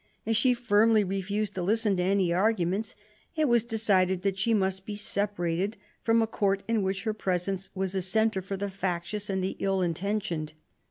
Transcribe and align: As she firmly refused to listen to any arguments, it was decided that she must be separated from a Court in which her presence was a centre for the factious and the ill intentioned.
As 0.25 0.35
she 0.35 0.55
firmly 0.55 1.03
refused 1.03 1.53
to 1.53 1.61
listen 1.61 1.95
to 1.97 2.01
any 2.01 2.33
arguments, 2.33 2.95
it 3.35 3.47
was 3.47 3.63
decided 3.63 4.23
that 4.23 4.35
she 4.39 4.51
must 4.51 4.83
be 4.83 4.95
separated 4.95 5.77
from 6.01 6.23
a 6.23 6.25
Court 6.25 6.63
in 6.67 6.81
which 6.81 7.03
her 7.03 7.13
presence 7.13 7.69
was 7.75 7.93
a 7.93 8.01
centre 8.01 8.41
for 8.41 8.57
the 8.57 8.71
factious 8.71 9.29
and 9.29 9.43
the 9.43 9.55
ill 9.59 9.83
intentioned. 9.83 10.53